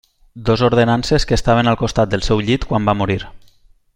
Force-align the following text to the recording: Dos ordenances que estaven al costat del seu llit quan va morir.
Dos 0.33 0.61
ordenances 0.67 1.27
que 1.31 1.37
estaven 1.39 1.69
al 1.71 1.77
costat 1.83 2.15
del 2.15 2.25
seu 2.31 2.43
llit 2.49 2.67
quan 2.71 2.89
va 2.91 2.99
morir. 3.03 3.23